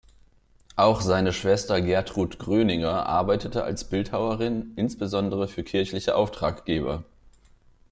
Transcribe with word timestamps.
Auch 0.77 0.99
seine 1.01 1.31
Schwester 1.31 1.79
Gertrud 1.79 2.39
Gröninger 2.39 3.05
arbeitete 3.05 3.63
als 3.63 3.83
Bildhauerin, 3.87 4.73
insbesondere 4.75 5.47
für 5.47 5.63
kirchliche 5.63 6.15
Auftraggeber. 6.15 7.03